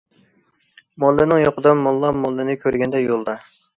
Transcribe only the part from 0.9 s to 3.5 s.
موللىنىڭ يوقىدا— موللا، موللىنى كۆرگەندە— يولدا.